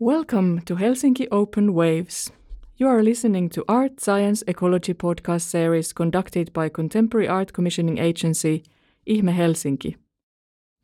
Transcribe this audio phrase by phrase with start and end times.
[0.00, 2.30] Welcome to Helsinki Open Waves.
[2.76, 8.62] You are listening to Art Science Ecology podcast series conducted by contemporary art commissioning agency
[9.08, 9.96] Ihme Helsinki.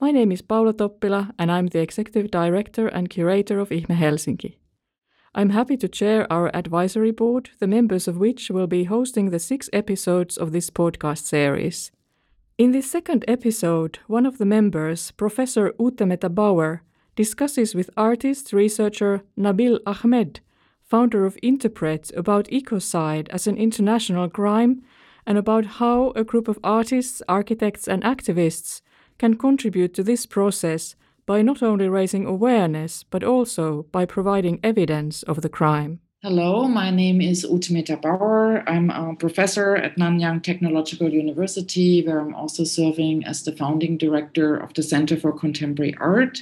[0.00, 4.56] My name is Paula Toppila and I'm the executive director and curator of Ihme Helsinki.
[5.32, 9.38] I'm happy to chair our advisory board, the members of which will be hosting the
[9.38, 11.92] six episodes of this podcast series.
[12.58, 16.82] In this second episode, one of the members, Professor Ute Bauer,
[17.16, 20.40] discusses with artist researcher Nabil Ahmed,
[20.82, 24.82] founder of INTERPRT, about ecocide as an international crime
[25.26, 28.82] and about how a group of artists, architects, and activists
[29.18, 30.96] can contribute to this process
[31.26, 36.00] by not only raising awareness but also by providing evidence of the crime.
[36.22, 38.66] Hello, my name is Ute Bauer.
[38.66, 44.56] I'm a professor at Nanyang Technological University, where I'm also serving as the founding director
[44.56, 46.40] of the Center for Contemporary Art.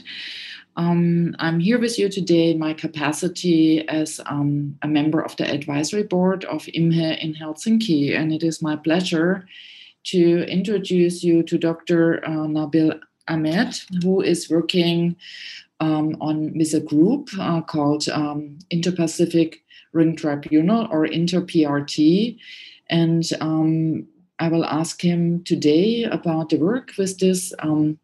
[0.76, 5.50] Um, I'm here with you today in my capacity as um, a member of the
[5.50, 9.46] advisory board of Ihme in Helsinki, and it is my pleasure
[10.04, 12.24] to introduce you to Dr.
[12.24, 15.16] Uh, Nabil Ahmed, who is working
[15.80, 22.38] um, on with a group uh, called um, Inter-Pacific Ring Tribunal or Inter-PRT,
[22.88, 24.06] and um,
[24.38, 27.98] I will ask him today about the work with this um,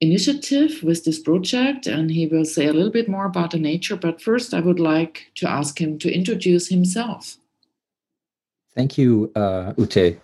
[0.00, 3.96] initiative with this project, and he will say a little bit more about the nature.
[3.96, 7.36] But first, I would like to ask him to introduce himself.
[8.74, 10.20] Thank you, uh, Ute,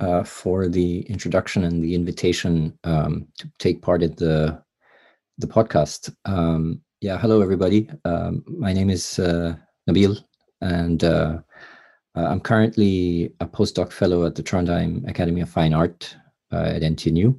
[0.00, 4.62] uh, for the introduction and the invitation um, to take part in the
[5.38, 6.14] the podcast.
[6.24, 7.88] Um, yeah, hello everybody.
[8.04, 9.54] Um, my name is uh,
[9.88, 10.22] Nabil,
[10.60, 11.38] and uh,
[12.16, 16.16] uh, I'm currently a postdoc fellow at the Trondheim Academy of Fine Art
[16.52, 17.38] uh, at NTNU.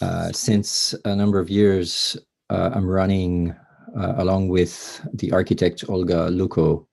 [0.00, 2.16] Uh, since a number of years,
[2.48, 3.54] uh, I'm running
[3.98, 6.86] uh, along with the architect Olga Lucko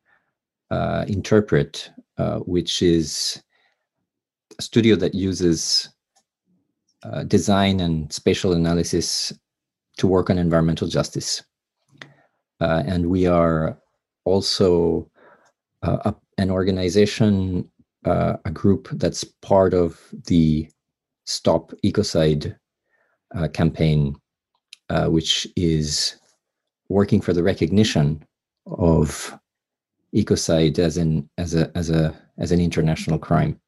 [0.72, 3.42] uh, INTERPRT, uh, which is
[4.60, 5.90] a studio that uses
[7.28, 9.32] design and spatial analysis
[9.96, 11.42] to work on environmental justice.
[12.60, 13.80] and we are
[14.26, 15.10] also
[15.84, 17.72] a, an organization,
[18.04, 20.70] a group that's part of the
[21.26, 22.58] Stop Ecocide
[23.36, 24.16] uh, campaign,
[24.90, 26.18] uh, which is
[26.90, 28.24] working for the recognition
[28.66, 29.38] of
[30.16, 33.60] ecocide as an as a as a as an international crime.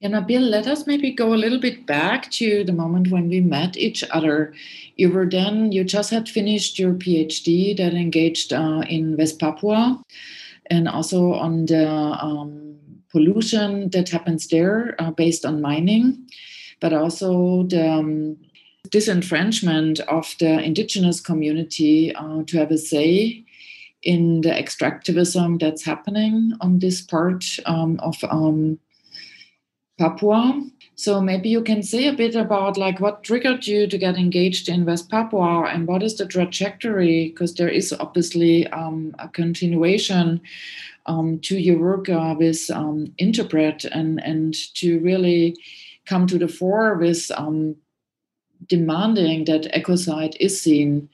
[0.00, 3.40] Yeah, Nabil, let us maybe go a little bit back to the moment when we
[3.40, 4.52] met each other.
[4.96, 10.02] You were then, you just had finished your PhD that engaged uh, in West Papua
[10.68, 12.76] and also on the um,
[13.10, 16.28] pollution that happens there uh, based on mining,
[16.80, 18.36] but also the um,
[18.90, 23.44] disenfranchisement of the indigenous community uh, to have a say
[24.02, 28.78] in the extractivism that's happening on this part um, of um,
[29.98, 30.62] Papua.
[30.94, 34.68] So maybe you can say a bit about like what triggered you to get engaged
[34.68, 37.28] in West Papua and what is the trajectory?
[37.28, 40.40] Because there is obviously um, a continuation
[41.06, 45.56] um, to your work uh, with um, INTERPRT and and to really
[46.06, 47.76] come to the fore with um,
[48.66, 51.08] demanding that ecocide is seen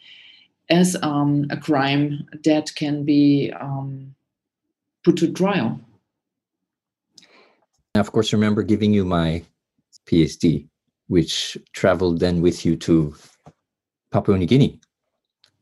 [0.70, 4.14] as um, a crime that can be um,
[5.04, 5.80] put to trial.
[7.94, 9.42] of course, remember giving you my
[10.06, 10.66] PhD,
[11.08, 13.14] which traveled then with you to
[14.10, 14.80] Papua New Guinea.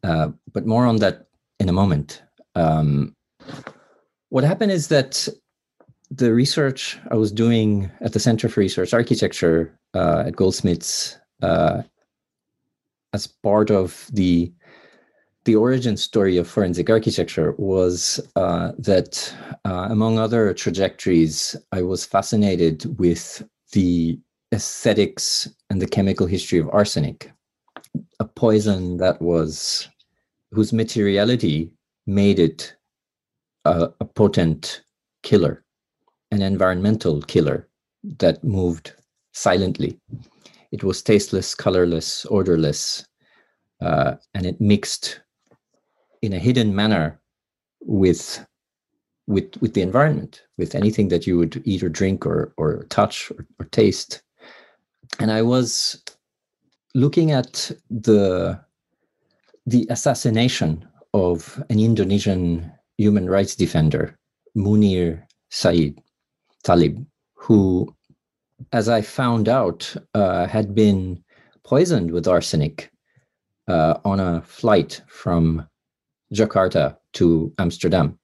[0.03, 1.27] Uh, but more on that
[1.59, 2.23] in a moment.
[2.55, 3.15] Um,
[4.29, 5.29] what happened is that
[6.11, 11.83] the research I was doing at the Center for Research Architecture uh, at Goldsmiths uh,
[13.13, 14.53] as part of the
[15.45, 19.35] the origin story of forensic architecture was uh, that,
[19.65, 23.43] uh, among other trajectories, I was fascinated with
[23.73, 24.21] the
[24.53, 27.33] aesthetics and the chemical history of arsenic,
[28.19, 29.89] a poison that was
[30.53, 31.71] whose materiality
[32.07, 32.75] made it
[33.65, 34.83] a, a potent
[35.23, 35.65] killer,
[36.33, 37.67] an environmental killer
[38.19, 38.93] that moved
[39.33, 39.99] silently
[40.73, 43.05] it was tasteless, colorless, odorless,
[43.81, 45.21] uh, and it mixed
[46.23, 47.21] in a hidden manner
[47.81, 48.45] with
[49.27, 53.31] with with the environment, with anything that you would eat or drink or or touch
[53.31, 54.23] or, or taste.
[55.19, 56.03] And I was
[56.95, 58.61] looking at the
[59.67, 64.17] the assassination of an Indonesian human rights defender,
[64.57, 66.01] Munir Said
[66.65, 67.95] Thalib, who
[68.73, 71.23] as I found out, uh, had been
[71.65, 72.91] poisoned with arsenic
[73.69, 75.67] uh, on a flight from
[76.35, 78.19] Jakarta to Amsterdam.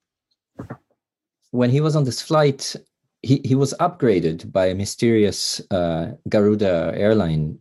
[1.51, 2.77] When he was on this flight,
[3.23, 7.59] he, he was upgraded by a mysterious uh, Garuda airline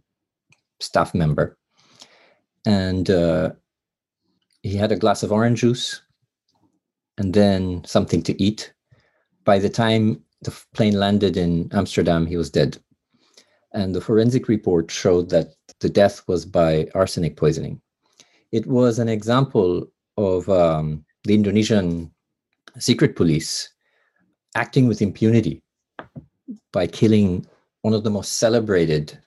[0.80, 1.58] staff member.
[2.66, 3.52] And uh,
[4.64, 6.02] he had a glass of orange juice
[7.18, 8.74] and then something to eat.
[9.44, 12.78] By the time the plane landed in Amsterdam, he was dead.
[13.74, 15.50] And the forensic report showed that
[15.80, 17.82] the death was by arsenic poisoning.
[18.52, 19.88] It was an example
[20.18, 22.12] of um, the Indonesian
[22.80, 23.70] secret police
[24.56, 25.62] acting with impunity
[26.72, 27.46] by killing
[27.82, 29.18] one of the most celebrated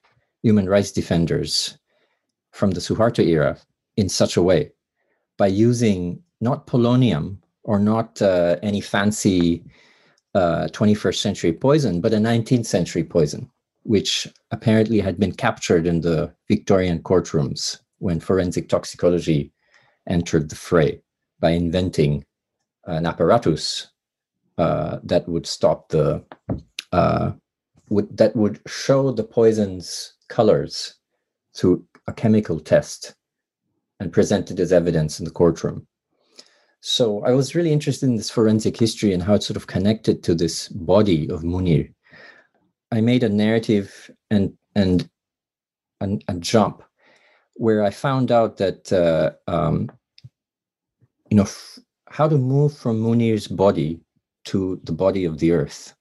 [0.43, 1.76] human rights defenders
[2.53, 3.59] from the Suharto era
[3.97, 4.73] in such a way
[5.37, 9.64] by using not polonium or not uh, any fancy
[10.35, 13.51] uh, 21st century poison, but a 19th century poison,
[13.83, 19.53] which apparently had been captured in the Victorian courtrooms when forensic toxicology
[20.09, 21.01] entered the fray
[21.41, 22.25] by inventing
[22.87, 23.89] an apparatus
[24.59, 26.25] uh, that would stop the
[26.93, 27.33] uh,
[27.91, 30.95] would that would show the poison's colors
[31.55, 33.15] through a chemical test
[34.01, 35.87] and present it as evidence in the courtroom.
[36.81, 40.23] So I was really interested in this forensic history and how it sort of connected
[40.25, 41.93] to this body of Munir.
[42.93, 45.09] I made a narrative and and
[46.01, 46.83] a, a jump
[47.55, 49.91] where I found out that uh, um,
[51.31, 51.79] you know f-
[52.09, 54.01] how to move from Munir's body
[54.45, 55.95] to the body of the earth,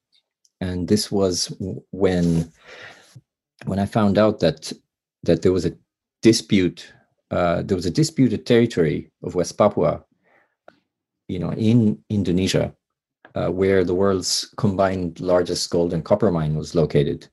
[0.61, 1.51] and this was
[1.91, 2.51] when
[3.65, 4.71] when I found out that
[5.23, 5.75] that there was a
[6.21, 6.93] dispute,
[7.31, 10.05] uh, there was a disputed territory of West Papua
[11.27, 12.73] you know, in Indonesia,
[13.35, 17.27] uh, where the world's combined largest gold and copper mine was located,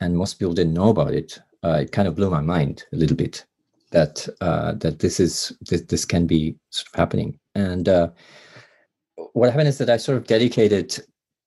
[0.00, 1.38] and most people didn't know about it.
[1.64, 3.44] Uh, it kind of blew my mind a little bit
[3.92, 7.38] that uh, that this is this, this can be sort of happening.
[7.54, 8.08] And uh,
[9.32, 10.98] what happened is that I sort of dedicated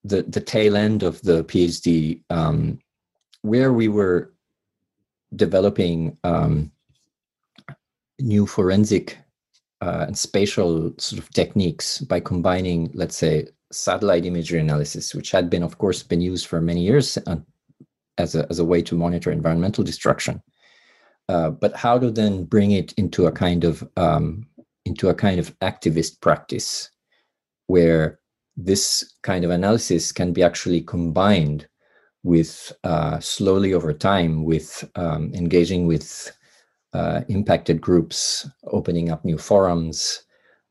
[0.03, 2.79] the the tail end of the PhD um,
[3.41, 4.33] where we were
[5.35, 6.71] developing um,
[8.19, 9.17] new forensic
[9.81, 15.49] uh, and spatial sort of techniques by combining, let's say, satellite imagery analysis, which had
[15.49, 17.37] been, of course, been used for many years uh,
[18.17, 20.41] as a as a way to monitor environmental destruction.
[21.27, 24.47] Uh, but how to then bring it into a kind of um,
[24.85, 26.89] into a kind of activist practice,
[27.67, 28.19] where
[28.55, 31.67] this kind of analysis can be actually combined
[32.23, 36.31] with uh, slowly over time with um, engaging with
[36.95, 40.23] uh, impacted groups opening up new forums,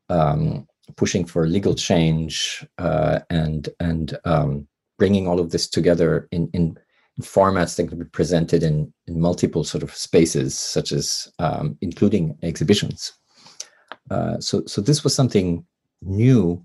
[0.09, 0.67] um,
[0.97, 4.67] pushing for legal change, uh, and and um,
[4.99, 6.79] bringing all of this together in, in
[7.21, 12.37] formats that can be presented in, in multiple sort of spaces, such as um, including
[12.43, 13.13] exhibitions.
[14.11, 15.65] Uh, so so this was something
[16.03, 16.65] new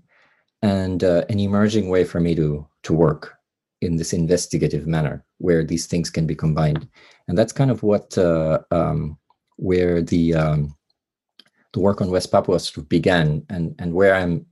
[0.62, 3.34] and uh, an emerging way for me to to work
[3.82, 6.86] in this investigative manner where these things can be combined
[7.28, 9.16] and that's kind of what uh, um,
[9.60, 10.74] where the um,
[11.72, 14.46] the work on West Papua sort of began, and and where I'm,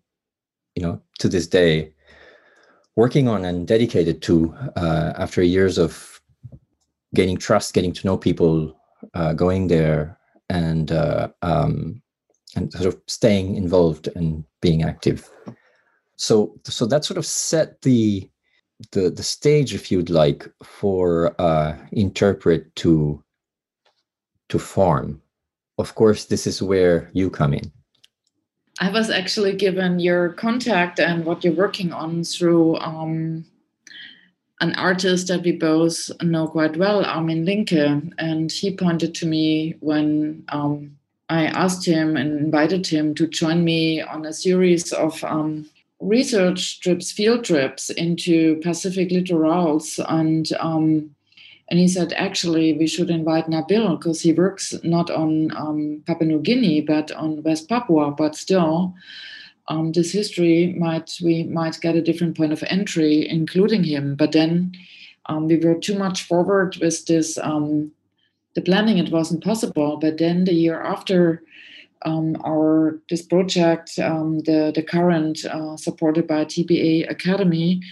[0.74, 1.92] you know, to this day,
[2.94, 6.20] working on and dedicated to uh, after years of
[7.14, 8.78] gaining trust, getting to know people,
[9.14, 10.18] uh, going there,
[10.50, 12.02] and uh, um,
[12.54, 15.30] and sort of staying involved and being active.
[16.16, 18.28] So so that sort of set the
[18.92, 23.24] the the stage, if you'd like, for uh, INTERPRT to
[24.48, 25.20] to form.
[25.78, 27.72] Of course, this is where you come in.
[28.80, 33.44] I was actually given your contact and what you're working on through um,
[34.60, 37.72] an artist that we both know quite well, Armin Linke.
[38.18, 40.96] And he pointed to me when um,
[41.28, 45.68] I asked him and invited him to join me on a series of um,
[46.00, 50.04] research trips, field trips into Pacific littorals.
[50.08, 51.14] And um,
[51.70, 56.26] and he said, actually, we should invite Nabil because he works not on um, Papua
[56.26, 58.10] New Guinea but on West Papua.
[58.10, 58.94] But still,
[59.68, 64.14] um, this history might we might get a different point of entry, including him.
[64.16, 64.72] But then
[65.26, 67.36] um, we were too much forward with this.
[67.36, 67.92] Um,
[68.54, 69.98] the planning it wasn't possible.
[69.98, 71.42] But then the year after.
[72.02, 77.82] Um, our this project, um, the the current uh, supported by TBA Academy,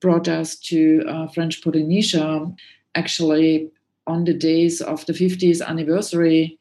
[0.00, 2.50] brought us to uh, French Polynesia,
[2.94, 3.70] actually
[4.06, 6.58] on the days of the 50th anniversary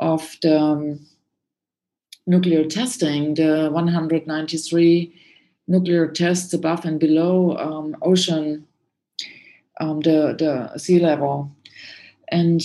[0.00, 1.06] of the um,
[2.26, 5.14] nuclear testing, the 193
[5.68, 8.66] nuclear tests above and below um, ocean,
[9.80, 11.50] um, the, the sea level.
[12.28, 12.62] And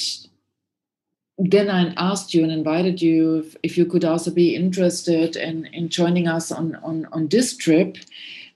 [1.37, 5.65] then I asked you and invited you if, if, you could also be interested in,
[5.67, 7.97] in joining us on, on, on this trip,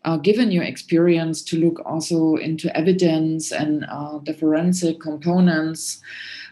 [0.05, 5.99] uh, given your experience, to look also into evidence and uh, the forensic components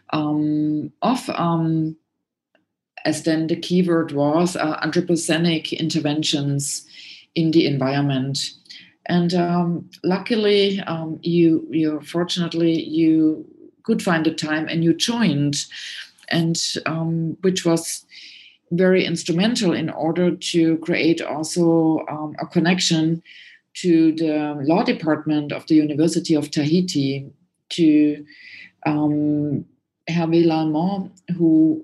[0.09, 1.95] um, of, um,
[3.05, 6.85] as then the keyword was, uh, anthropocenic interventions
[7.35, 8.51] in the environment.
[9.05, 13.45] And um, luckily, um, you, you fortunately you
[13.83, 15.65] could find the time and you joined
[16.29, 18.05] and um, which was
[18.77, 23.21] very instrumental in order to create also um, a connection
[23.75, 27.31] to the law department of the University of Tahiti
[27.69, 28.25] to
[28.85, 29.65] um,
[30.09, 31.83] Hervé Lallemant, who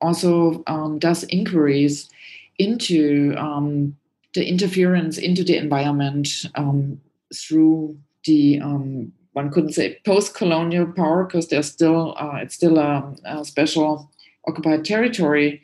[0.00, 2.10] also um, does inquiries
[2.58, 3.96] into um,
[4.34, 7.00] the interference into the environment um,
[7.34, 13.14] through the um, one couldn't say post-colonial power because there's still uh, it's still a,
[13.24, 14.10] a, special
[14.46, 15.62] occupied territory.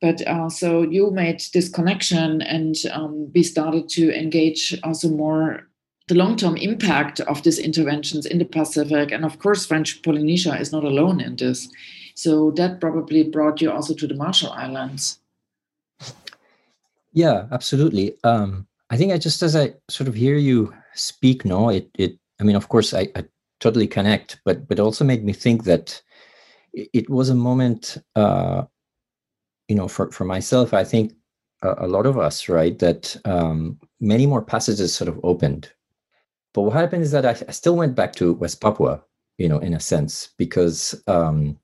[0.00, 5.66] But uh, so you made this connection, and um, we started to engage also more
[6.08, 10.70] the long-term impact of these interventions in the Pacific, and of course, French Polynesia is
[10.70, 11.68] not alone in this.
[12.14, 15.18] So that probably brought you also to the Marshall Islands.
[17.12, 18.14] Yeah, absolutely.
[18.24, 22.18] Um, I think I just as I sort of hear you speak, no, it it
[22.40, 23.24] I mean, of course, I, I
[23.60, 26.00] totally connect, but but also made me think that
[26.72, 28.64] it was a moment, uh,
[29.68, 30.74] you know, for for myself.
[30.74, 31.12] I think
[31.62, 35.72] a, a lot of us, right, that um, many more passages sort of opened.
[36.54, 39.02] But what happened is that I, I still went back to West Papua,
[39.38, 41.58] you know, in a sense, because um,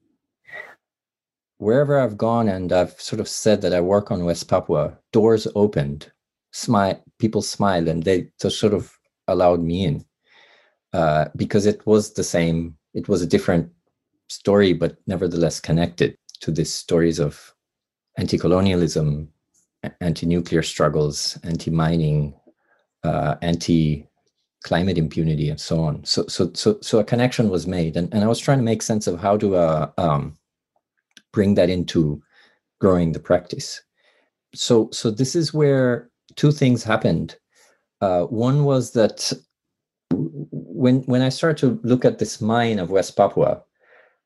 [1.59, 5.47] wherever I've gone and I've sort of said that I work on West Papua, doors
[5.55, 6.11] opened,
[6.51, 8.93] smile, people smiled, and they just sort of
[9.29, 10.05] allowed me in
[10.93, 12.77] uh, because it was the same.
[12.95, 13.71] It was a different
[14.29, 17.55] story, but nevertheless connected to these stories of
[18.17, 19.29] anti-colonialism,
[20.01, 22.35] anti-nuclear struggles, anti-mining,
[23.05, 26.05] uh, anti-climate impunity, and so on.
[26.05, 28.83] So, so, so, so a connection was made, and, and I was trying to make
[28.83, 30.37] sense of how to uh, um,
[31.33, 32.23] bring that into
[32.81, 33.83] growing the practice.
[34.55, 37.37] So, so this is where two things happened.
[38.01, 39.33] Uh, one was that
[40.13, 43.63] when when I started to look at this mine of West Papua,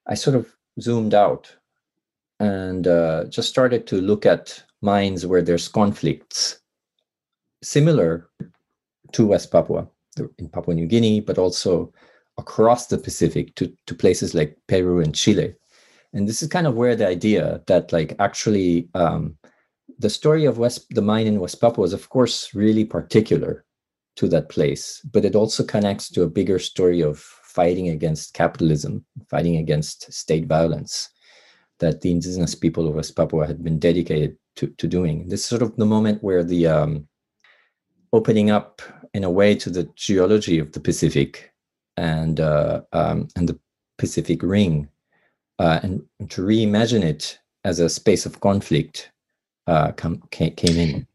[0.08, 1.54] I sort of zoomed out
[2.40, 6.60] and uh, just started to look at mines where there's conflicts
[7.62, 8.28] similar
[9.12, 9.88] to West Papua
[10.38, 11.92] in Papua New Guinea, but also
[12.38, 15.54] across the Pacific to, to places like Peru and Chile.
[16.12, 19.36] And this is kind of where the idea that like actually um,
[19.98, 23.64] the story of West the mine in West Papua is of course really particular
[24.16, 29.04] to that place, but it also connects to a bigger story of fighting against capitalism,
[29.28, 31.10] fighting against state violence
[31.80, 35.28] that the indigenous people of West Papua had been dedicated to, to doing.
[35.28, 37.08] This is sort of the moment where the um,
[38.12, 38.82] opening up
[39.14, 41.52] in a way to the geology of the Pacific
[41.96, 43.58] and uh, um, and the
[43.98, 44.88] Pacific Ring,
[45.58, 49.10] uh, and to reimagine it as a space of conflict
[49.66, 51.06] uh, came in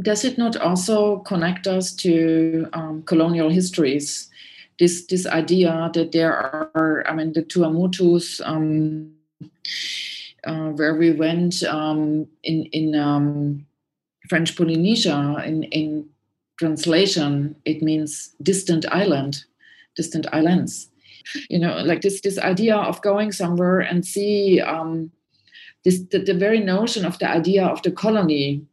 [0.00, 4.30] does it not also connect us to um, colonial histories?
[4.78, 9.10] This this idea that there are, I mean, the Tuamotus, um,
[10.44, 13.66] uh, where we went um, in in um,
[14.28, 15.42] French Polynesia.
[15.44, 16.08] In in
[16.58, 19.44] translation, it means distant island,
[19.96, 20.90] distant islands.
[21.48, 25.10] You know, like this this idea of going somewhere and see um,
[25.84, 28.66] this the, the very notion of the idea of the colony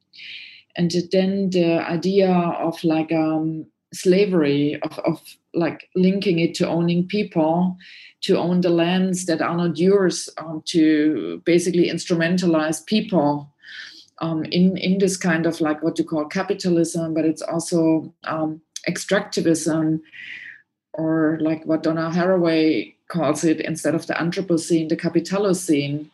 [0.76, 3.66] and then the idea of like um,
[3.96, 5.22] slavery of, of
[5.54, 7.78] like linking it to owning people
[8.22, 13.54] to own the lands that are not yours um, to basically instrumentalize people
[14.20, 18.62] um, in in this kind of like what you call capitalism but it's also um,
[18.88, 20.00] extractivism
[20.94, 26.10] or like what donna haraway calls it instead of the anthropocene the capitalocene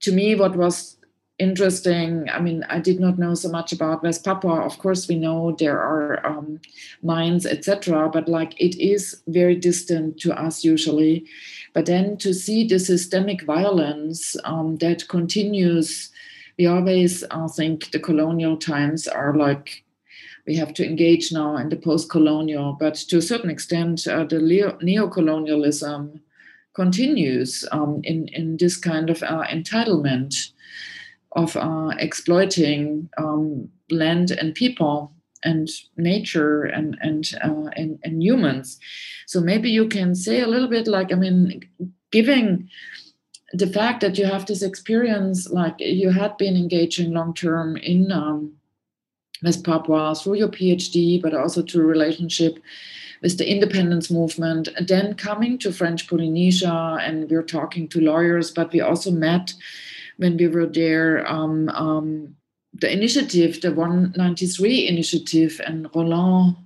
[0.00, 0.93] to me what was
[1.38, 2.28] interesting.
[2.30, 4.60] I mean, I did not know so much about West Papua.
[4.60, 6.60] Of course, we know there are um,
[7.02, 11.26] mines, etc., but like it is very distant to us usually.
[11.72, 16.10] But then to see the systemic violence um, that continues,
[16.56, 19.84] we always uh, think the colonial times are like
[20.46, 24.38] we have to engage now in the post-colonial, but to a certain extent, uh, the
[24.82, 26.20] neo-colonialism
[26.74, 30.50] continues um, in in this kind of uh, entitlement
[31.34, 35.12] of uh, exploiting um, land and people
[35.42, 38.78] and nature and and, uh, and and humans.
[39.26, 41.68] So maybe you can say a little bit like I mean,
[42.10, 42.68] giving
[43.52, 48.10] the fact that you have this experience, like you had been engaging long term in
[48.10, 48.54] um,
[49.62, 52.58] Papua through your PhD, but also through relationship
[53.22, 54.68] with the independence movement.
[54.76, 59.10] And then coming to French Polynesia, and we are talking to lawyers, but we also
[59.10, 59.54] met
[60.16, 61.26] when we were there.
[61.30, 62.36] Um, um,
[62.72, 66.56] the initiative, the 193 initiative, and Roland,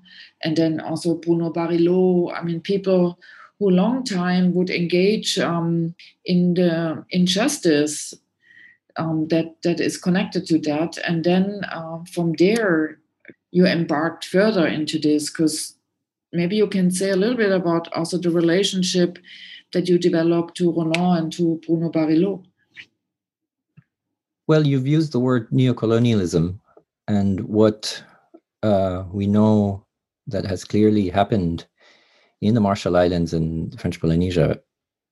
[0.43, 2.35] and then also Bruno Barillot.
[2.35, 3.19] I mean, people
[3.59, 8.14] who long time would engage um, in the injustice
[8.97, 12.99] um, that that is connected to that, and then uh, from there
[13.50, 15.75] you embarked further into this because
[16.33, 19.19] maybe you can say a little bit about also the relationship
[19.73, 22.45] that you developed to Roland and to Bruno Barillot.
[24.49, 26.59] Well, you've used the word neocolonialism,
[27.07, 28.02] and what
[28.62, 29.85] uh, we know
[30.26, 31.67] that has clearly happened
[32.40, 34.59] in the Marshall Islands and French Polynesia,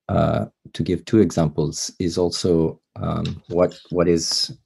[0.08, 4.56] uh, to give two examples, is also um, what what is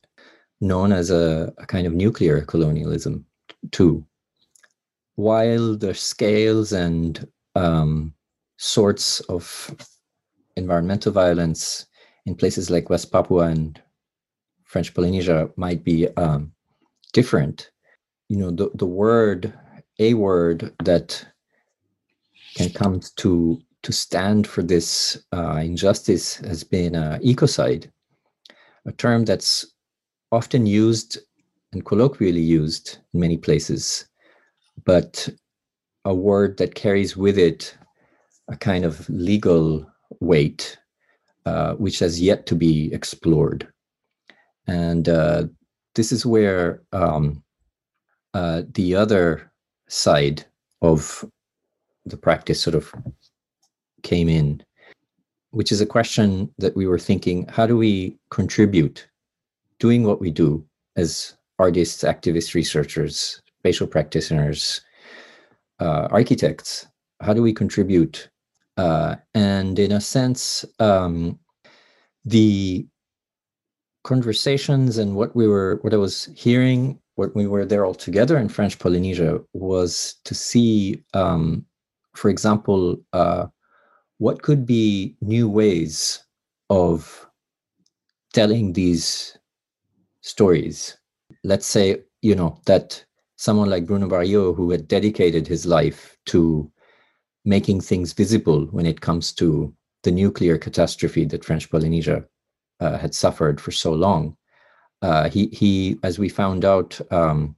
[0.60, 3.26] known as a, a kind of nuclear colonialism,
[3.72, 4.06] too.
[5.16, 8.14] While the scales and um,
[8.56, 9.74] sorts of
[10.56, 11.86] environmental violence
[12.24, 13.82] in places like West Papua and
[14.70, 16.52] French Polynesia might be um,
[17.12, 17.70] different,
[18.28, 19.52] you know, the, the word,
[19.98, 21.24] a word that
[22.56, 27.90] can come to to stand for this uh, injustice has been uh, ecocide,
[28.84, 29.64] a term that's
[30.30, 31.16] often used
[31.72, 34.04] and colloquially used in many places
[34.84, 35.28] but
[36.04, 37.76] a word that carries with it
[38.48, 39.86] a kind of legal
[40.20, 40.76] weight,
[41.46, 43.68] uh, which has yet to be explored.
[44.70, 45.46] And uh,
[45.96, 47.42] this is where um,
[48.34, 49.50] uh, the other
[49.88, 50.44] side
[50.80, 51.24] of
[52.06, 52.94] the practice sort of
[54.04, 54.62] came in,
[55.50, 59.08] which is a question that we were thinking how do we contribute
[59.80, 64.82] doing what we do as artists, activists, researchers, spatial practitioners,
[65.80, 66.86] uh, architects.
[67.20, 68.30] How do we contribute?
[68.76, 71.40] Uh, and in a sense, um,
[72.24, 72.86] the
[74.04, 78.38] conversations and what we were, what I was hearing, what we were there all together
[78.38, 81.66] in French Polynesia was to see, um,
[82.14, 83.46] for example, uh,
[84.18, 86.22] what could be new ways
[86.68, 87.26] of
[88.32, 89.36] telling these
[90.22, 90.96] stories.
[91.44, 93.04] Let's say, you know, that
[93.36, 96.70] someone like Bruno Barillot, who had dedicated his life to
[97.44, 102.24] making things visible when it comes to the nuclear catastrophe that French Polynesia
[102.80, 104.36] uh, had suffered for so long.
[105.02, 107.56] Uh, he, he, as we found out, um,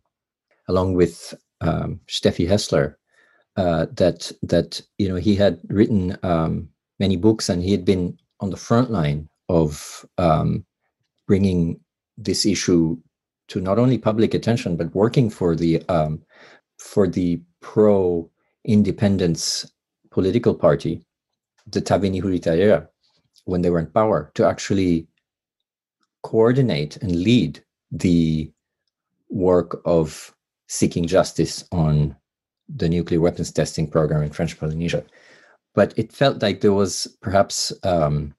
[0.69, 2.95] along with um, Steffi Hessler,
[3.57, 8.17] uh, that that you know he had written um, many books and he had been
[8.41, 10.65] on the front line of um,
[11.27, 11.79] bringing
[12.17, 12.97] this issue
[13.49, 16.23] to not only public attention but working for the um,
[16.79, 18.29] for the pro
[18.65, 19.71] independence
[20.11, 21.05] political party,
[21.67, 22.87] the Tavini Huiraatira,
[23.45, 25.07] when they were in power, to actually
[26.23, 28.51] coordinate and lead the
[29.29, 30.35] work of
[30.69, 32.17] seeking justice on
[32.69, 35.05] the nuclear weapons testing program in French Polynesia.
[35.75, 38.35] But it felt like there was perhaps um,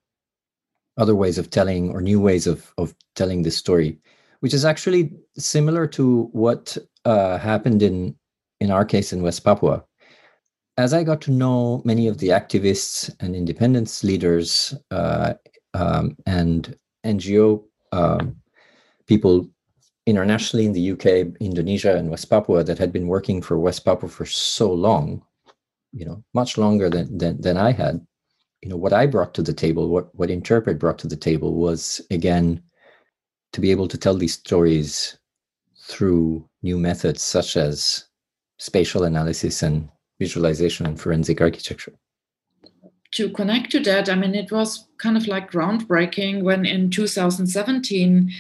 [0.98, 4.00] other ways of telling or new ways of, of telling this story
[4.44, 8.14] which is actually similar to what uh, happened in
[8.60, 9.86] in our case in West Papua.
[10.76, 15.36] As I got to know many of the activists and independence leaders uh,
[15.74, 18.36] um, and NGO um,
[19.08, 19.50] people
[20.06, 21.06] internationally in the UK,
[21.40, 25.24] Indonesia, and West Papua that had been working for West Papua for so long,
[25.92, 28.06] you know, much longer than than, than I had.
[28.62, 31.56] You know, what I brought to the table, what what INTERPRT brought to the table
[31.56, 32.62] was again
[33.54, 35.18] to be able to tell these stories
[35.78, 38.06] through new methods such as
[38.58, 41.94] spatial analysis and visualization and forensic architecture.
[43.16, 48.32] To connect to that, I mean, it was kind of like groundbreaking when in 2017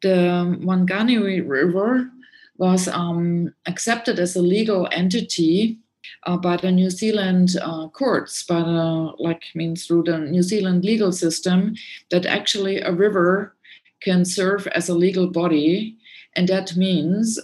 [0.00, 2.10] the Whanganui River
[2.56, 5.78] was um, accepted as a legal entity
[6.24, 10.84] uh, by the New Zealand uh, courts, but uh, like means through the New Zealand
[10.84, 11.74] legal system,
[12.10, 13.54] that actually a river
[14.00, 15.96] can serve as a legal body.
[16.36, 17.38] And that means,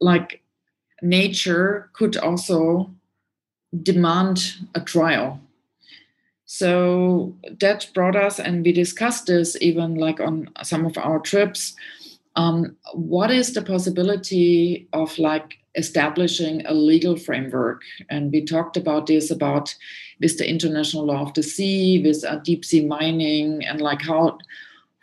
[0.00, 0.42] like,
[1.00, 2.90] nature could also
[3.82, 5.40] demand a trial.
[6.54, 11.74] So that brought us, and we discussed this even like on some of our trips.
[12.36, 17.80] Um, what is the possibility of like establishing a legal framework.
[18.10, 19.74] And we talked about this about
[20.20, 24.36] with the international law of the sea, with uh, deep sea mining, and like how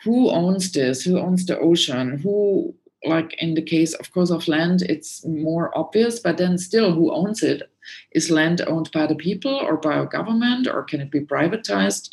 [0.04, 1.02] who owns this?
[1.02, 2.20] Who owns the ocean?
[2.20, 6.92] Who like in the case of course of land it's more obvious but then still
[6.92, 7.72] who owns it
[8.12, 12.10] is land owned by the people or by a government or can it be privatized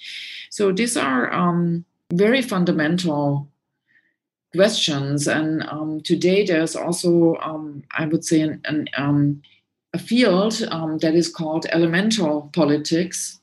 [0.50, 3.48] so these are um, very fundamental
[4.54, 5.28] questions.
[5.28, 9.42] And um, today there's also, um, I would say, an, an, um,
[9.92, 13.40] a field um, that is called elemental politics,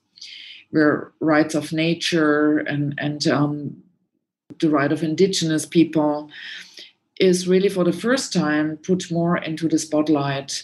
[0.72, 3.84] where rights of nature and, and um,
[4.60, 6.30] the right of indigenous people
[7.20, 10.64] is really for the first time put more into the spotlight.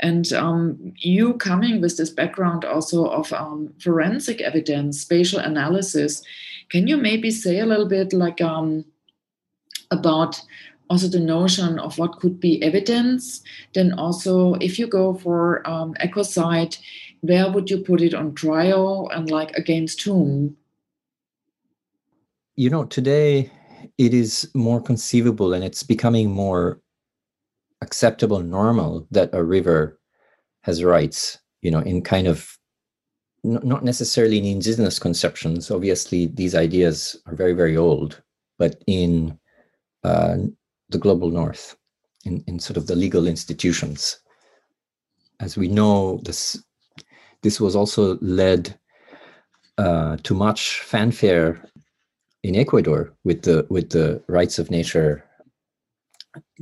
[0.00, 6.22] And um, you coming with this background also of um, forensic evidence, spatial analysis,
[6.68, 8.84] can you maybe say a little bit like um,
[9.90, 10.40] about
[10.90, 13.42] also the notion of what could be evidence?
[13.74, 16.76] Then also, if you go for um, ecocide,
[17.20, 20.56] where would you put it on trial and like against whom?
[22.56, 23.50] You know, today
[23.98, 26.80] it is more conceivable and it's becoming more
[27.80, 29.98] acceptable, normal that a river
[30.62, 32.58] has rights, you know, in kind of
[33.44, 35.70] not necessarily in indigenous conceptions.
[35.70, 38.22] Obviously, these ideas are very, very old,
[38.58, 39.38] but in
[40.02, 40.36] uh,
[40.88, 41.76] the global north,
[42.24, 44.18] in, in sort of the legal institutions.
[45.40, 46.62] As we know, this
[47.42, 48.78] this was also led
[49.76, 51.70] uh, to much fanfare
[52.44, 55.24] in Ecuador with the with the rights of nature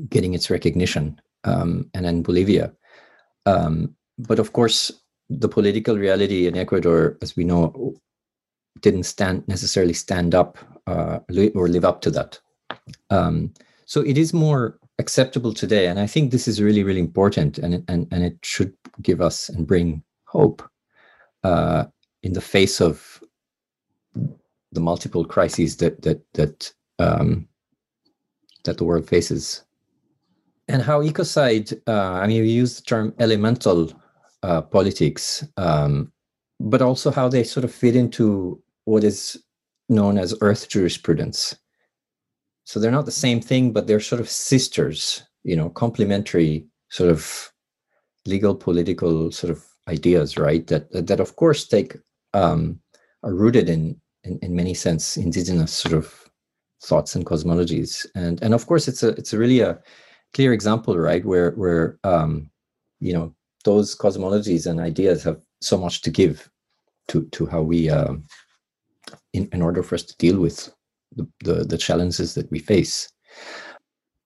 [0.09, 2.73] getting its recognition, um, and in Bolivia.
[3.47, 4.92] Um, but of course,
[5.29, 7.95] the political reality in Ecuador, as we know,
[8.81, 11.18] didn't stand necessarily stand up uh,
[11.55, 12.40] or live up to that.
[13.11, 13.53] Um,
[13.85, 17.85] so it is more acceptable today, and I think this is really, really important, and
[17.88, 20.62] and and it should give us and bring hope
[21.42, 21.87] uh,
[22.23, 23.12] in the face of
[24.72, 27.48] the multiple crises that that that um,
[28.64, 29.64] that the world faces.
[30.68, 33.92] And how ecocide, uh, I mean, we use the term elemental
[34.42, 36.12] uh, politics, um,
[36.61, 39.42] but also how they sort of fit into what is
[39.88, 41.56] known as earth jurisprudence.
[42.64, 47.11] So they're not the same thing, but they're sort of sisters, you know, complementary sort
[47.11, 47.52] of
[48.26, 50.66] legal political sort of ideas, right?
[50.68, 51.96] That that of course take
[52.35, 52.80] um,
[53.22, 56.30] are rooted in, in in many sense indigenous sort of
[56.82, 59.78] thoughts and cosmologies, and and of course it's a it's a really a
[60.35, 61.24] clear example, right?
[61.24, 62.50] Where where um,
[63.00, 66.50] you know those cosmologies and ideas have so much to give
[67.08, 68.14] to to how we uh,
[69.32, 70.72] in, in order for us to deal with
[71.16, 73.11] the, the, the challenges that we face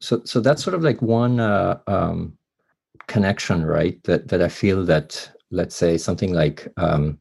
[0.01, 2.37] so so that's sort of like one uh, um,
[3.07, 7.19] connection right that that i feel that let's say something like um,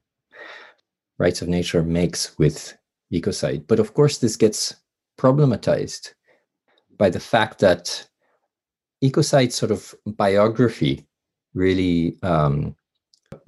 [1.18, 2.78] rights of nature makes with
[3.12, 4.76] ecocide but of course this gets
[5.18, 6.14] problematized
[6.98, 8.08] by the fact that
[9.04, 11.06] ecocide sort of biography
[11.54, 12.76] really um,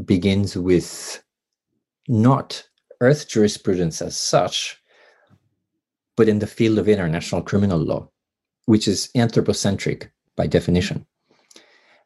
[0.05, 1.23] begins with
[2.07, 2.63] not
[3.01, 4.81] earth jurisprudence as such,
[6.15, 8.09] but in the field of international criminal law,
[8.65, 11.05] which is anthropocentric by definition.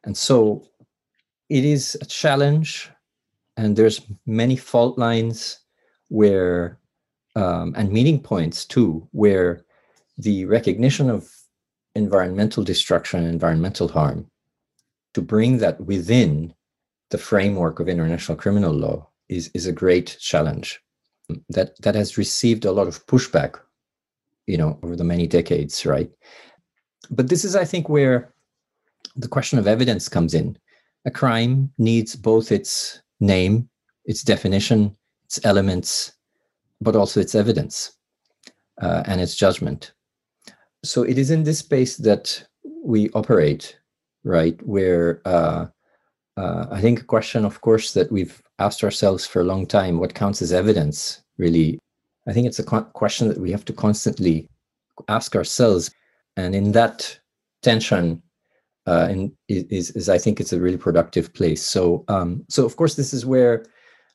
[0.04, 0.66] And so
[1.48, 2.90] it is a challenge,
[3.56, 5.58] and there's many fault lines
[6.08, 6.78] where,
[7.36, 9.64] um, and meeting points too, where
[10.18, 11.30] the recognition of
[11.94, 14.26] environmental destruction, and environmental harm,
[15.14, 16.54] to bring that within
[17.10, 20.80] the framework of international criminal law is, is a great challenge.
[21.48, 23.58] That that has received a lot of pushback
[24.46, 26.10] you know over the many decades right?
[27.10, 28.34] But this is i think where
[29.16, 30.56] the question of evidence comes in.
[31.04, 33.68] A crime needs both its name
[34.04, 36.12] its definition its elements
[36.80, 37.92] but also its evidence
[38.82, 39.92] uh, and its judgment
[40.84, 42.44] so it is in this space that
[42.84, 43.78] we operate
[44.24, 44.60] right?
[44.66, 45.66] Where uh,
[46.36, 49.98] uh, I think a question, of course, that we've asked ourselves for a long time:
[49.98, 51.22] what counts as evidence?
[51.38, 51.78] Really,
[52.26, 54.48] I think it's a question that we have to constantly
[55.08, 55.90] ask ourselves.
[56.36, 57.18] And in that
[57.62, 58.22] tension,
[58.86, 61.62] uh, and is, is I think it's a really productive place.
[61.64, 63.64] So, um, so of course, this is where,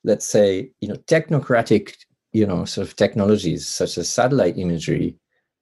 [0.03, 1.93] let's say, you know, technocratic,
[2.33, 5.15] you know, sort of technologies such as satellite imagery,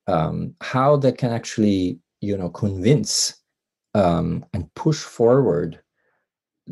[0.08, 3.36] um, how that can actually, you know, convince
[3.94, 5.80] um, and push forward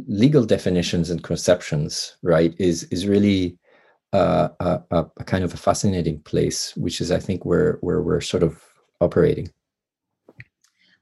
[0.08, 3.58] legal definitions and conceptions, right, is is really
[4.12, 8.22] uh, a, a, kind of a fascinating place, which is, I think, where where we're
[8.22, 8.62] sort of
[9.02, 9.50] operating.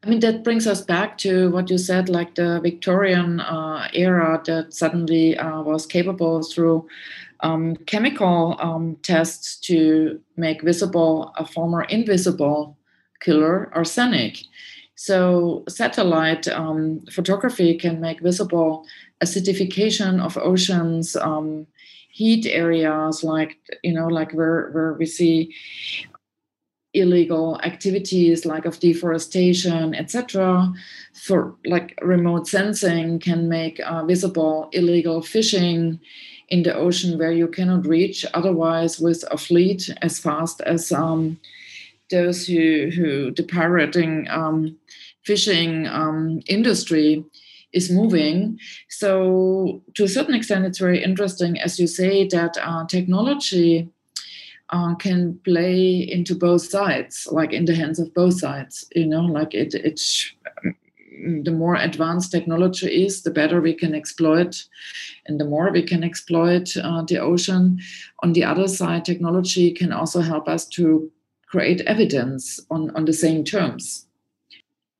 [0.03, 4.41] I mean, that brings us back to what you said, like the Victorian uh, era
[4.45, 6.87] that suddenly uh, was capable through
[7.41, 12.77] um, chemical um, tests to make visible a former invisible
[13.21, 14.39] killer, arsenic.
[14.95, 18.85] So, satellite um, photography can make visible
[19.23, 21.67] acidification of oceans, um,
[22.09, 25.53] heat areas, like you know, like where where we see
[26.93, 30.71] illegal activities like of deforestation etc
[31.13, 35.99] for like remote sensing can make uh, visible illegal fishing
[36.49, 41.39] in the ocean where you cannot reach otherwise with a fleet as fast as um,
[42.09, 44.77] those who who the pirating um,
[45.23, 47.23] fishing um, industry
[47.73, 48.59] is moving.
[48.89, 53.89] So to a certain extent it's very interesting as you say that uh, technology
[54.71, 58.85] uh, can play into both sides, like in the hands of both sides.
[58.95, 60.33] You know, like it, it's
[60.65, 64.63] um, the more advanced technology is, the better we can exploit,
[65.27, 67.79] and the more we can exploit uh, the ocean.
[68.23, 71.11] On the other side, technology can also help us to
[71.47, 74.07] create evidence on, on the same terms.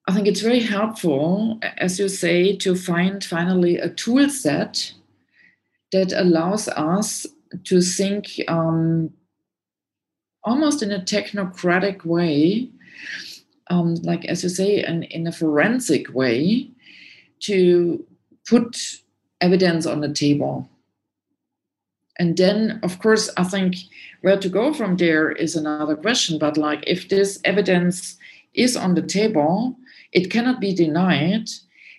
[0.07, 4.93] I think it's very helpful, as you say, to find finally a tool set
[5.91, 7.25] that allows us
[7.63, 9.12] to think um,
[10.43, 12.69] almost in a technocratic way,
[13.69, 16.69] um, like as you say, in, in a forensic way,
[17.39, 18.06] to
[18.47, 18.77] put
[19.39, 20.67] evidence on the table.
[22.19, 23.75] And then, of course, I think
[24.21, 26.38] where to go from there is another question.
[26.38, 28.17] But like, if this evidence
[28.54, 29.75] is on the table,
[30.12, 31.49] it cannot be denied,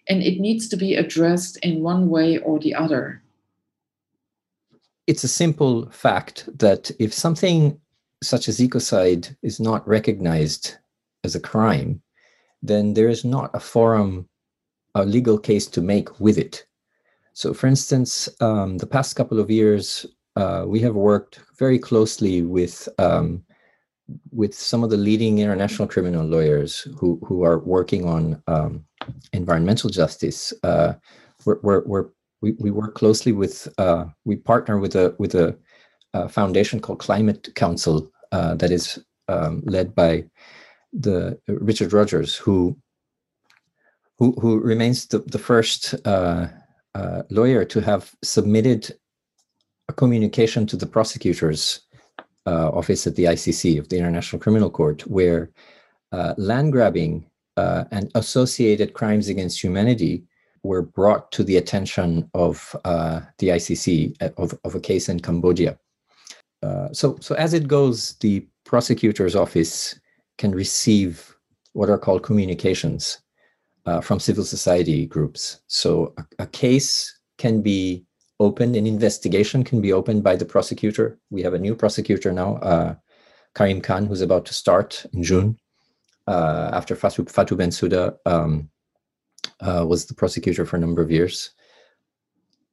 [0.09, 3.23] and it needs to be addressed in one way or the other.
[5.07, 7.81] It's a simple fact that if something
[8.23, 10.77] such as ecocide is not recognized
[11.25, 12.01] as a crime,
[12.63, 14.29] then there is not a forum,
[14.95, 16.65] a legal case to make with it.
[17.35, 20.07] So, for instance, um, the past couple of years,
[20.37, 23.45] uh, we have worked very closely with um,
[24.31, 28.85] with some of the leading international criminal lawyers who who are working on um,
[29.33, 30.53] environmental justice.
[30.63, 30.95] Uh,
[31.45, 32.07] we're, we're, we're,
[32.41, 35.57] we we work closely with uh, we partner with a with a,
[36.15, 40.25] a foundation called Climate Counsel uh, that is um, led by
[40.93, 42.77] the Richard Rogers, who
[44.19, 46.47] who, who remains the, the first uh,
[46.95, 48.93] uh, lawyer to have submitted
[49.89, 51.81] a communication to the prosecutor's
[52.47, 55.51] uh, office at the ICC of the International Criminal Court, where
[56.13, 60.23] uh, land grabbing uh, and associated crimes against humanity
[60.63, 65.77] were brought to the attention of the ICC of, of a case in Cambodia.
[66.63, 69.99] Uh, so so as it goes, the prosecutor's office
[70.39, 71.37] can receive
[71.73, 73.19] what are called communications
[73.87, 75.61] uh, from civil society groups.
[75.67, 78.05] So a, a, case can be
[78.39, 81.19] opened, an investigation can be opened by the prosecutor.
[81.31, 82.95] We have a new prosecutor now, uh,
[83.55, 85.59] Karim Khan, who's about to start in June
[86.27, 88.71] uh, after Fatou, Fatou Bensouda um,
[89.61, 91.51] uh, was the prosecutor for a number of years.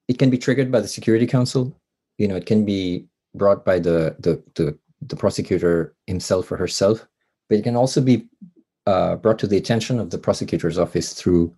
[0.07, 1.75] It can be triggered by the Security Council.
[2.17, 3.07] You know, it can be
[3.39, 7.07] brought by the the the, the prosecutor himself or herself,
[7.47, 8.27] but it can also be
[8.85, 11.55] uh, brought to the attention of the prosecutor's office through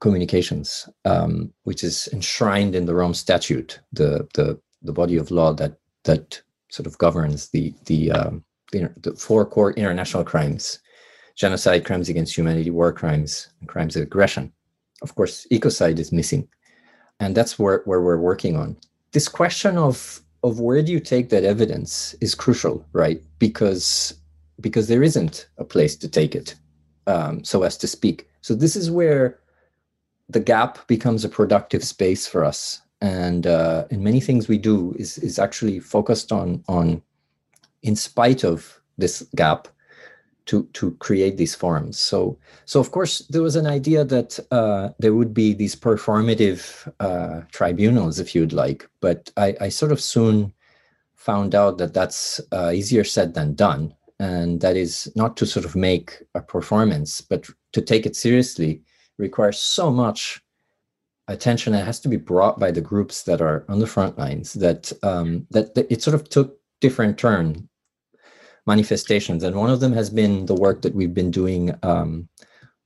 [0.00, 5.54] communications, um, which is enshrined in the Rome Statute, the the the body of law
[5.54, 10.80] that that sort of governs the the, um, the, the four core international crimes:
[11.36, 14.52] genocide, crimes against humanity, war crimes, and crimes of aggression.
[15.02, 16.48] Of course, ecocide is missing,
[17.20, 18.76] and that's where where we're working on
[19.12, 23.22] this question of of where do you take that evidence is crucial, right?
[23.38, 24.14] Because
[24.60, 26.54] because there isn't a place to take it,
[27.06, 28.28] um, so as to speak.
[28.42, 29.40] So this is where
[30.28, 34.94] the gap becomes a productive space for us, and uh, and many things we do
[34.98, 37.02] is is actually focused on on,
[37.82, 39.68] in spite of this gap,
[40.46, 41.98] to to create these forums.
[41.98, 46.92] So so of course there was an idea that uh, there would be these performative
[47.00, 50.52] uh, tribunals, if you'd like, but I, I, sort of soon
[51.14, 55.64] found out that that's uh, easier said than done, and that is not to sort
[55.64, 58.82] of make a performance, but to take it seriously
[59.18, 60.42] requires so much
[61.28, 64.54] attention that has to be brought by the groups that are on the front lines
[64.54, 67.68] that um, that, that it sort of took different turn
[68.66, 69.42] manifestations.
[69.42, 72.28] And one of them has been the work that we've been doing um,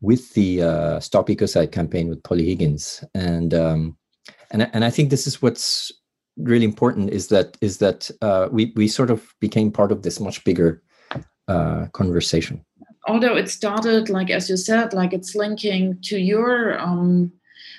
[0.01, 3.05] with the uh, Stop Ecocide campaign with Polly Higgins.
[3.15, 3.97] And um,
[4.51, 5.93] and and I think this is what's
[6.37, 10.21] really important is that is that uh, we we sort of became part of this
[10.21, 10.83] much bigger
[11.49, 12.65] uh, conversation.
[13.09, 17.33] although it started, like as you said, like it's linking to your um,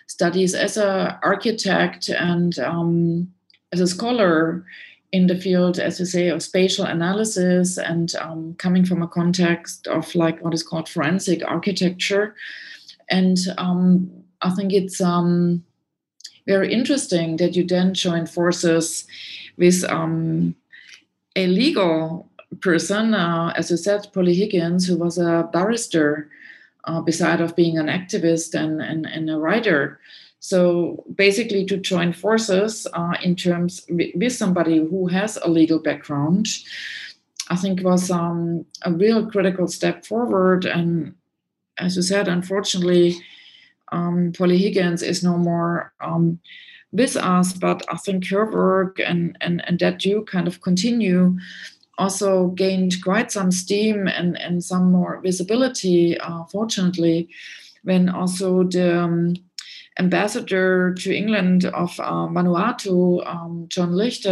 [0.08, 3.28] studies as an architect and um,
[3.74, 4.66] as a scholar
[5.12, 9.88] in the field, as you say, of spatial analysis and um, coming from a context
[9.88, 12.36] of like what is called forensic architecture.
[13.10, 15.63] And um, I think it's um,
[16.46, 19.08] very interesting that you then join forces
[19.58, 20.56] with um,
[21.36, 22.30] a legal
[22.62, 26.30] person, uh, as you said, Polly Higgins, who was a barrister,
[26.86, 30.00] uh, beside of being an activist and, and, and a writer.
[30.39, 36.47] So basically, to join forces uh, in terms with somebody who has a legal background,
[37.50, 40.65] I think was um, a real critical step forward.
[40.65, 41.15] And
[41.78, 43.17] as you said, unfortunately,
[43.91, 46.39] um, Polly Higgins is no more um,
[46.91, 51.38] with us, but I think her work and, and, and that you kind of continue
[51.97, 57.30] also gained quite some steam and, and some more visibility, uh, fortunately,
[57.84, 59.36] when also the um,
[60.00, 64.26] ambassador to England of uh, Vanuatu, um, John Licht,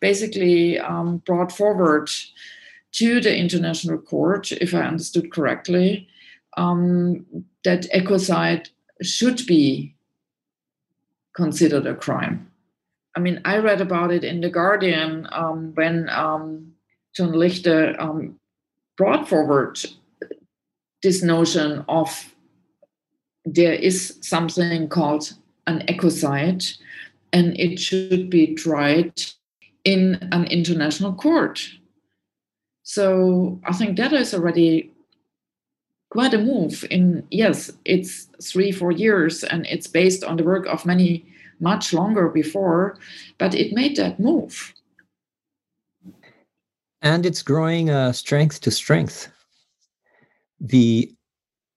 [0.00, 2.10] basically um, brought forward
[2.92, 6.08] to the International Court, if I understood correctly,
[6.56, 7.26] um,
[7.64, 8.68] that ecocide
[9.02, 9.94] should be
[11.34, 12.50] considered a crime.
[13.14, 16.72] I mean, I read about it in The Guardian um, when um,
[17.14, 18.38] John Licht um,
[18.96, 19.78] brought forward
[21.02, 22.34] this notion of
[23.46, 25.32] there is something called
[25.66, 26.76] an ecocide
[27.32, 29.22] and it should be tried
[29.84, 31.66] in an international court.
[32.82, 34.92] So I think that is already
[36.10, 40.64] quite a move in yes it's three four years and it's based on the work
[40.66, 41.26] of many
[41.58, 42.96] much longer before
[43.38, 44.72] but it made that move
[47.02, 49.28] and it's growing uh, strength to strength
[50.60, 51.12] the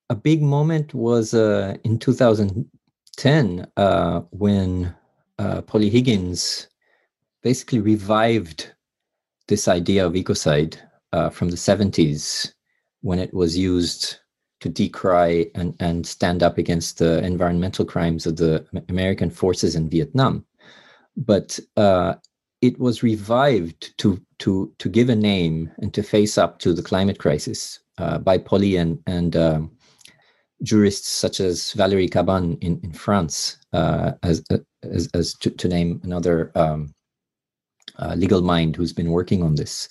[0.10, 4.96] a big moment was uh, in 2010 uh, when
[5.38, 6.68] uh, Polly Higgins
[7.44, 8.74] basically revived
[9.48, 10.78] this idea of ecocide
[11.14, 12.54] uh, from the 70s
[13.02, 14.18] when it was used
[14.60, 19.90] to decry and, and stand up against the environmental crimes of the American forces in
[19.90, 20.46] Vietnam.
[21.16, 22.16] But uh,
[22.62, 26.84] it was revived to, to, to give a name and to face up to the
[26.84, 29.72] climate crisis uh, by Polly and, and um,
[30.64, 34.44] jurists such as Valérie Cabanes in, in France, uh, as,
[34.84, 36.94] as, as to, to, name another um,
[37.98, 39.88] uh, legal mind who's been working on this.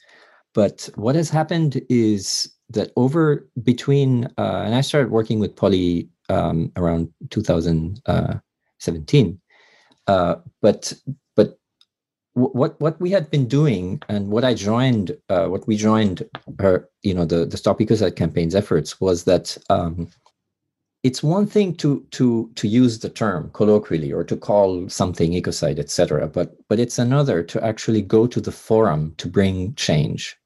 [0.54, 6.08] But what has happened is that over between uh, and I started working with Polly
[6.28, 9.40] um, around 2017.
[10.06, 10.92] Uh, but
[11.36, 11.58] but
[12.34, 16.26] what what we had been doing and what I joined uh, what we joined
[16.58, 20.08] her you know the the Stop Ecocide campaign's efforts was that um,
[21.04, 25.78] it's one thing to to to use the term colloquially or to call something ecocide
[25.78, 30.36] etc but but it's another to actually go to the forum to bring change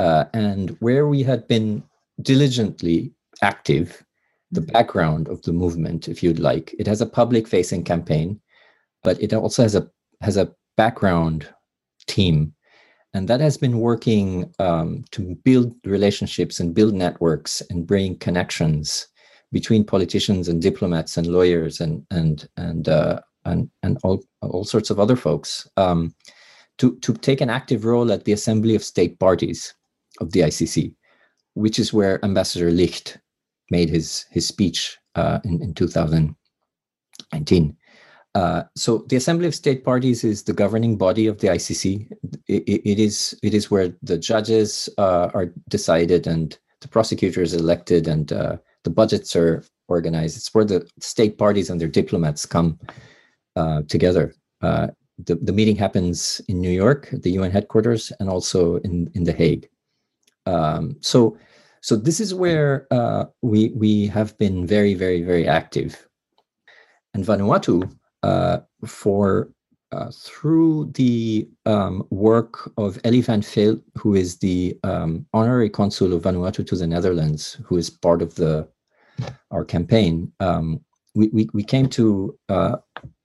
[0.00, 1.82] uh, and where we had been
[2.22, 4.02] diligently active,
[4.50, 4.72] the mm-hmm.
[4.72, 8.40] background of the movement, if you'd like, it has a public facing campaign,
[9.04, 9.86] but it also has a
[10.22, 11.48] has a background
[12.06, 12.54] team.
[13.12, 19.06] And that has been working um, to build relationships and build networks and bring connections
[19.52, 24.90] between politicians and diplomats and lawyers and and and uh, and and all all sorts
[24.90, 26.14] of other folks um,
[26.78, 29.74] to to take an active role at the Assembly of State Parties
[30.20, 30.94] of the ICC,
[31.54, 33.18] which is where Ambassador Licht
[33.70, 37.76] made his his speech uh, in, in 2019.
[38.36, 42.08] Uh, so the Assembly of State Parties is the governing body of the ICC.
[42.46, 48.06] it, it is it is where the judges uh, are decided and the prosecutors elected
[48.06, 50.36] and uh, the budgets are organized.
[50.36, 52.78] It's where the state parties and their diplomats come
[53.56, 54.34] uh, together.
[54.62, 54.88] Uh,
[55.26, 59.32] the, the meeting happens in New York, the UN headquarters, and also in, in The
[59.32, 59.68] Hague.
[60.46, 61.36] Um, so,
[61.82, 66.06] so this is where uh, we we have been very, very, very active.
[67.14, 67.90] And Vanuatu,
[68.22, 69.50] uh, for
[69.92, 76.12] uh, through the um, work of Elly van Veld, who is the um, honorary consul
[76.12, 78.68] of Vanuatu to the Netherlands, who is part of the
[79.50, 80.80] our campaign, um,
[81.14, 82.76] we, we, we came to uh,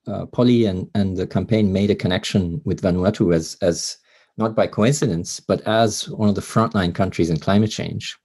[0.06, 3.96] uh, Polly and, and the campaign made a connection with Vanuatu as as
[4.38, 8.16] not by coincidence, but as one of the frontline countries in climate change.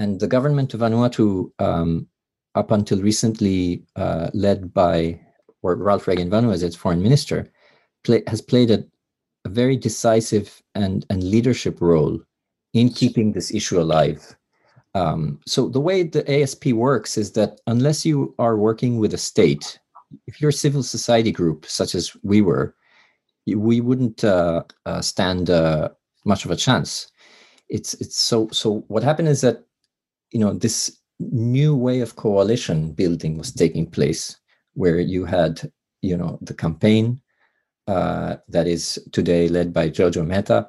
[0.00, 2.08] And the government of Vanuatu, um,
[2.56, 5.20] up until recently uh, led by
[5.66, 7.50] or Ralph Regenvanu as its foreign minister,
[8.04, 8.84] play, has played a,
[9.44, 12.20] a, very decisive and, and leadership role
[12.72, 14.36] in keeping this issue alive.
[14.94, 19.18] Um, so the way the ASP works is that unless you are working with a
[19.18, 19.78] state,
[20.26, 22.74] if you're a civil society group such as we were,
[23.46, 25.90] we wouldn't uh, uh, stand uh,
[26.24, 27.10] much of a chance.
[27.68, 28.84] It's it's so so.
[28.88, 29.64] What happened is that
[30.30, 34.36] you know this new way of coalition building was taking place,
[34.76, 35.60] where you had
[36.02, 37.20] you know the campaign
[37.88, 40.68] uh, that is today led by Jojo Mehta.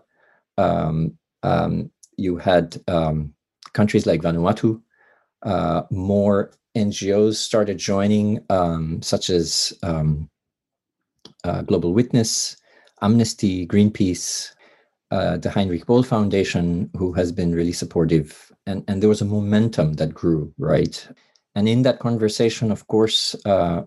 [0.57, 3.33] Um, um, you had um,
[3.73, 4.81] countries like Vanuatu.
[5.43, 10.29] Uh, more NGOs started joining, um, such as um,
[11.43, 12.57] uh, Global Witness,
[13.01, 14.51] Amnesty, Greenpeace,
[15.11, 19.25] uh, the Heinrich Böll Foundation, who has been really supportive, and and there was a
[19.25, 21.07] momentum that grew, right?
[21.55, 23.83] And in that conversation, of course, uh,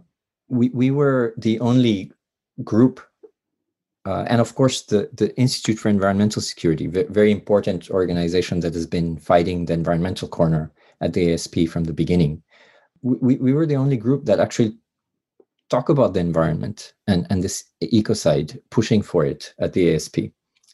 [0.50, 2.12] we we were the only
[2.62, 3.00] group,
[4.04, 8.86] uh, and of course, the the Institute for Environmental Security, very important organization that has
[8.86, 12.42] been fighting the environmental corner at the ASP from the beginning.
[13.02, 14.76] We we were the only group that actually
[15.70, 20.18] talk about the environment and, and this ecocide, pushing for it at the ASP.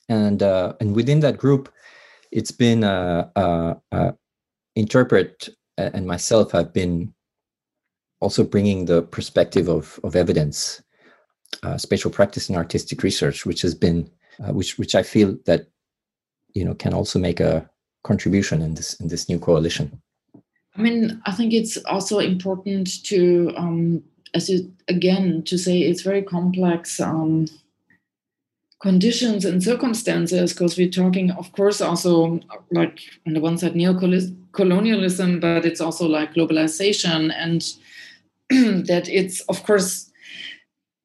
[0.09, 1.73] And, uh, and within that group,
[2.33, 4.13] it's been uh, uh, uh
[4.77, 7.15] INTERPRT and myself have been
[8.21, 10.83] also bringing the perspective of, of evidence,
[11.63, 14.11] uh, spatial practice and artistic research, which has been,
[14.41, 15.67] uh, which, which I feel that,
[16.55, 17.69] you know, can also make a
[18.05, 20.01] contribution in this, in this new coalition.
[20.77, 24.03] I mean, I think it's also important to um,
[24.37, 27.47] as you again to say it's very complex um,
[28.81, 32.39] conditions and circumstances because we're talking of course also
[32.71, 37.75] like on the one side neo-colonialism but it's also like globalization and
[38.51, 40.11] that it's of course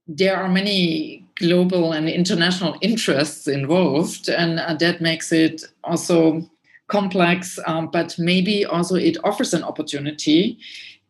[0.08, 6.42] there are many global and international interests involved and uh, that makes it also
[6.88, 10.60] complex um, but maybe also it offers an opportunity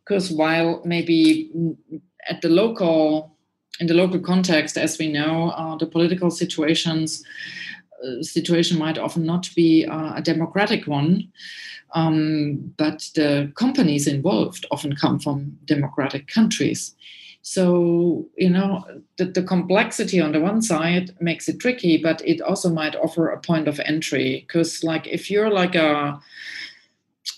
[0.04, 1.50] because while maybe
[2.30, 3.32] at the local
[3.82, 7.24] in the local context, as we know, uh, the political situations
[8.22, 11.30] situation might often not be uh, a democratic one,
[11.94, 16.96] um, but the companies involved often come from democratic countries.
[17.44, 18.86] So you know
[19.18, 23.30] the, the complexity on the one side makes it tricky, but it also might offer
[23.30, 26.20] a point of entry because, like, if you're like a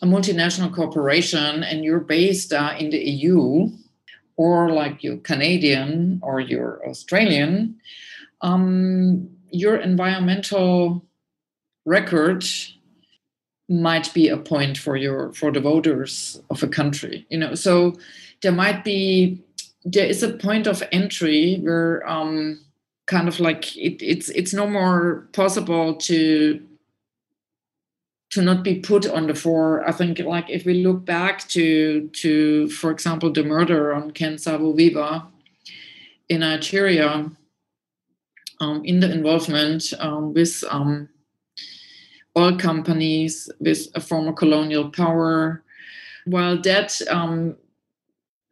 [0.02, 3.70] a multinational corporation and you're based uh, in the EU,
[4.36, 7.76] or like you're Canadian or you're Australian,
[8.42, 11.06] um, your environmental
[11.86, 12.44] record
[13.70, 17.96] might be a point for your for the voters of a country you know so
[18.42, 19.42] there might be
[19.86, 22.60] there is a point of entry where um
[23.06, 26.62] kind of like it, it's it's no more possible to
[28.34, 29.88] to not be put on the floor.
[29.88, 34.38] I think like if we look back to to for example the murder on Ken
[34.38, 35.28] Saro-Wiwa
[36.30, 37.30] in Nigeria,
[38.62, 41.10] in the involvement um, with um,
[42.38, 45.64] oil companies, with a former colonial power,
[46.26, 47.56] while that um,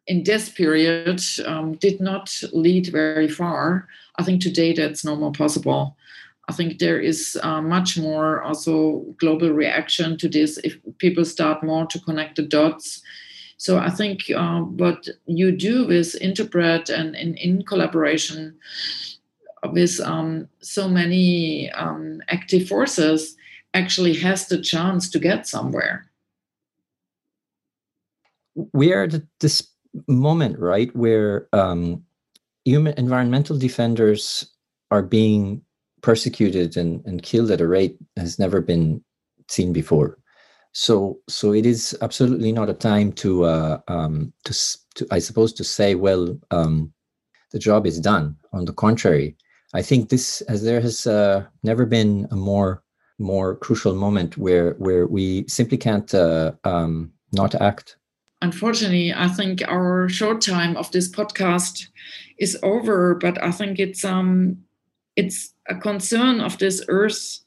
[0.08, 3.88] in this period um, did not lead very far,
[4.18, 5.96] I think today that's no more possible.
[6.50, 11.64] I think there is uh, much more also global reaction to this if people start
[11.64, 13.02] more to connect the dots.
[13.58, 18.58] So I think uh, what you do with INTERPRT and in, in collaboration
[19.70, 23.36] with um, so many um, active forces
[23.74, 26.06] actually has the chance to get somewhere.
[28.74, 29.68] We are at this
[30.08, 32.04] moment, right, where um,
[32.66, 34.52] human environmental defenders
[34.90, 35.62] are being
[36.02, 39.04] persecuted and, and killed at a rate has never been
[39.48, 40.18] seen before.
[40.74, 44.54] So so it is absolutely not a time to uh, um, to,
[44.96, 46.94] to I suppose to say well um,
[47.52, 48.38] the job is done.
[48.54, 49.36] On the contrary,
[49.74, 52.84] I think this as there has uh, never been a more
[53.20, 57.98] more crucial moment where where we simply can't uh, um, not act.
[58.42, 61.88] Unfortunately, I think our short time of this podcast
[62.40, 63.16] is over.
[63.16, 64.58] But I think it's um
[65.16, 67.40] it's a concern of this earth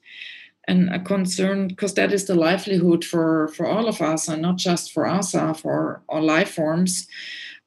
[0.67, 4.57] and a concern because that is the livelihood for for all of us and not
[4.57, 7.07] just for us uh, for all life forms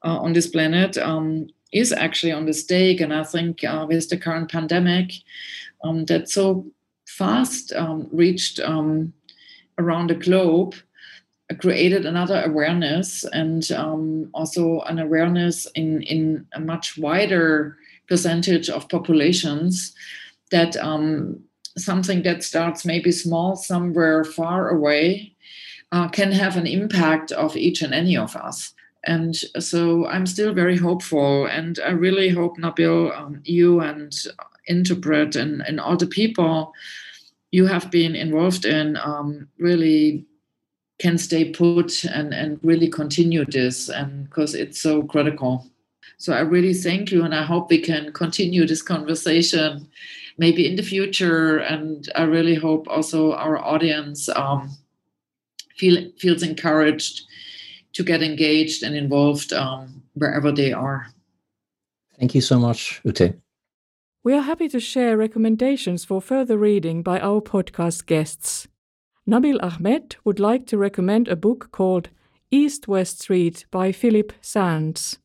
[0.04, 4.08] uh, on this planet um, is actually on the stake and i think uh, with
[4.08, 5.12] the current pandemic
[5.84, 6.66] um, that so
[7.06, 9.12] fast um, reached um,
[9.78, 10.74] around the globe
[11.60, 18.88] created another awareness and um, also an awareness in in a much wider percentage of
[18.88, 19.94] populations
[20.50, 21.42] that um,
[21.76, 25.32] something that starts maybe small somewhere far away
[25.92, 28.74] uh, can have an impact of each and any of us.
[29.08, 34.12] And so I'm still very hopeful, and I really hope Nabil, um, you and
[34.68, 36.74] INTERPRT and, and all the people
[37.50, 40.26] you have been involved in um, really
[40.98, 45.64] can stay put and, and really continue this and because it's so critical.
[46.18, 49.88] So I really thank you and I hope we can continue this conversation
[50.36, 51.58] maybe in the future.
[51.58, 54.76] And I really hope also our audience um,
[55.76, 57.22] feel feels encouraged
[57.98, 61.08] to get engaged and involved um, wherever they are.
[62.16, 63.34] Thank you so much, Ute.
[64.22, 68.68] We are happy to share recommendations for further reading by our podcast guests.
[69.28, 72.10] Nabil Ahmed would like to recommend a book called
[72.52, 75.18] East West Street by Philippe Sands.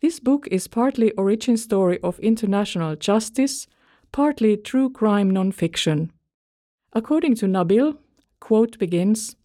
[0.00, 3.66] This book is partly origin story of international justice,
[4.12, 6.10] partly true crime non-fiction.
[6.94, 7.98] According to Nabil,
[8.40, 9.36] quote begins,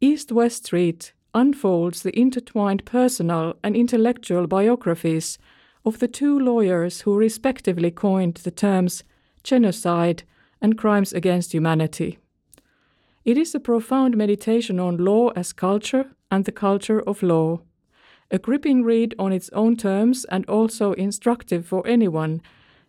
[0.00, 5.38] East West Street unfolds the intertwined personal and intellectual biographies
[5.84, 9.04] of the two lawyers who respectively coined the terms
[9.42, 10.22] genocide
[10.60, 12.18] and crimes against humanity.
[13.24, 17.60] It is a profound meditation on law as culture and the culture of law.
[18.30, 22.40] A gripping read on its own terms and also instructive for anyone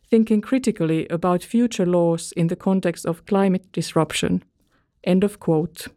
[0.09, 4.43] thinking critically about future laws in the context of climate disruption.
[5.03, 5.87] End of quote.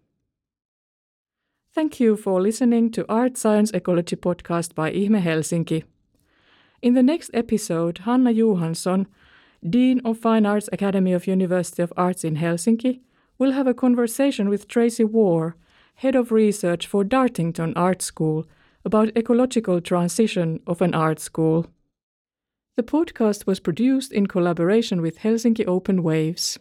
[1.75, 5.83] Thank you for listening to Art Science Ecology podcast by Ihme Helsinki.
[6.83, 9.09] In the next episode, Hanna Johansson,
[9.69, 13.01] Dean of Fine Arts Academy of University of Arts in Helsinki,
[13.39, 15.57] we'll have a conversation with Tracey Warr,
[15.97, 18.47] Head of Research for Dartington Art School,
[18.85, 21.67] about ecological transition of an art school.
[22.77, 26.57] The podcast was produced in collaboration with Helsinki Open Waves.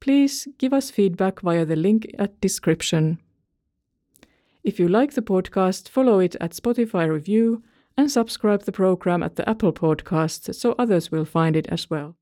[0.00, 3.20] Please give us feedback via the link at description.
[4.66, 7.62] If you like the podcast, follow it at Spotify Review
[7.96, 12.16] and subscribe the program at the Apple Podcast so others will find it as well.